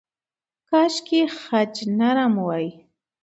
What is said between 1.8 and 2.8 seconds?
نرم وای.